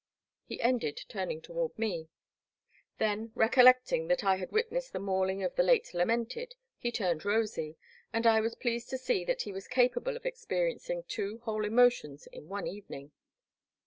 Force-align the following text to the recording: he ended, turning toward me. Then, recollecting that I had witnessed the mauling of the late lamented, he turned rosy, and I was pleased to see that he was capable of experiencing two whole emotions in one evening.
he 0.45 0.59
ended, 0.61 0.99
turning 1.09 1.43
toward 1.43 1.77
me. 1.77 2.09
Then, 2.97 3.31
recollecting 3.35 4.07
that 4.07 4.23
I 4.23 4.37
had 4.37 4.51
witnessed 4.51 4.93
the 4.93 4.99
mauling 4.99 5.43
of 5.43 5.53
the 5.53 5.61
late 5.61 5.93
lamented, 5.93 6.55
he 6.79 6.91
turned 6.91 7.23
rosy, 7.23 7.77
and 8.11 8.25
I 8.25 8.41
was 8.41 8.55
pleased 8.55 8.89
to 8.89 8.97
see 8.97 9.23
that 9.25 9.43
he 9.43 9.51
was 9.53 9.67
capable 9.67 10.17
of 10.17 10.25
experiencing 10.25 11.03
two 11.03 11.37
whole 11.43 11.65
emotions 11.65 12.25
in 12.33 12.49
one 12.49 12.65
evening. 12.65 13.11